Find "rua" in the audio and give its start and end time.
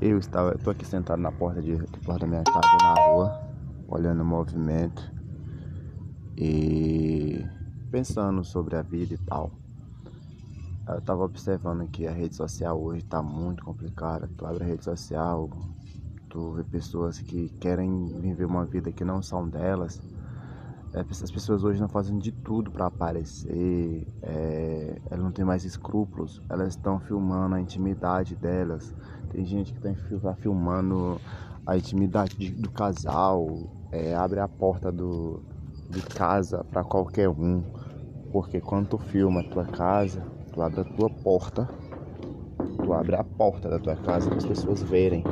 3.06-3.34